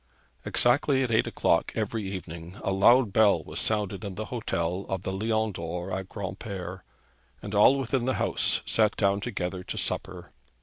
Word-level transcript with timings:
Exactly 0.45 1.03
at 1.03 1.11
eight 1.11 1.27
o'clock 1.27 1.71
every 1.75 2.03
evening 2.11 2.57
a 2.63 2.71
loud 2.71 3.13
bell 3.13 3.43
was 3.43 3.59
sounded 3.59 4.03
in 4.03 4.15
the 4.15 4.25
hotel 4.33 4.83
of 4.89 5.03
the 5.03 5.13
Lion 5.13 5.51
d'Or 5.51 5.93
at 5.93 6.09
Granpere, 6.09 6.81
and 7.43 7.53
all 7.53 7.77
within 7.77 8.05
the 8.05 8.15
house 8.15 8.61
sat 8.65 8.97
down 8.97 9.21
together 9.21 9.63
to 9.63 9.77
supper. 9.77 10.31